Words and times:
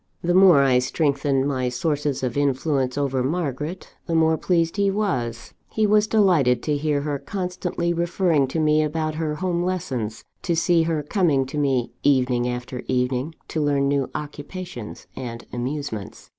The 0.23 0.33
more 0.33 0.63
I 0.63 0.79
strengthened 0.79 1.47
my 1.47 1.69
sources 1.69 2.23
of 2.23 2.35
influence 2.35 2.97
over 2.97 3.21
Margaret, 3.21 3.93
the 4.07 4.15
more 4.15 4.35
pleased 4.35 4.77
he 4.77 4.89
was. 4.89 5.53
He 5.69 5.85
was 5.85 6.07
delighted 6.07 6.63
to 6.63 6.75
hear 6.75 7.01
her 7.01 7.19
constantly 7.19 7.93
referring 7.93 8.47
to 8.47 8.59
me 8.59 8.81
about 8.81 9.13
her 9.21 9.35
home 9.35 9.61
lessons; 9.61 10.23
to 10.41 10.55
see 10.55 10.81
her 10.89 11.03
coming 11.03 11.45
to 11.45 11.57
me, 11.59 11.91
evening 12.01 12.47
after 12.47 12.81
evening, 12.87 13.35
to 13.49 13.61
learn 13.61 13.87
new 13.87 14.09
occupations 14.15 15.05
and 15.15 15.45
amusements. 15.53 16.29